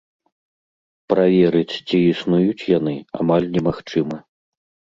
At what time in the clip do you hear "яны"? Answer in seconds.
2.77-2.97